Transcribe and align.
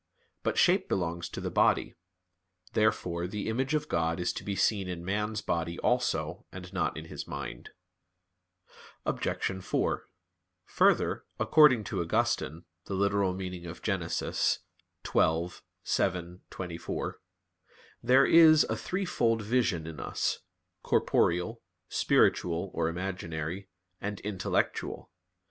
But 0.41 0.57
shape 0.57 0.89
belongs 0.89 1.29
to 1.29 1.39
the 1.39 1.51
body. 1.51 1.93
Therefore 2.73 3.27
the 3.27 3.47
image 3.47 3.75
of 3.75 3.87
God 3.87 4.19
is 4.19 4.33
to 4.33 4.43
be 4.43 4.55
seen 4.55 4.87
in 4.87 5.05
man's 5.05 5.41
body 5.41 5.77
also, 5.77 6.43
and 6.51 6.73
not 6.73 6.97
in 6.97 7.05
his 7.05 7.27
mind. 7.27 7.69
Obj. 9.05 9.61
4: 9.63 10.05
Further, 10.65 11.25
according 11.39 11.83
to 11.83 12.01
Augustine 12.01 12.63
(Gen. 12.87 13.03
ad 13.03 13.13
lit. 13.13 13.13
xii, 13.13 14.59
7,24) 15.05 17.13
there 18.01 18.25
is 18.25 18.63
a 18.63 18.75
threefold 18.75 19.43
vision 19.43 19.85
in 19.85 19.99
us, 19.99 20.39
"corporeal," 20.81 21.61
"spiritual," 21.89 22.71
or 22.73 22.87
imaginary, 22.89 23.69
and 23.99 24.19
"intellectual." 24.21 25.11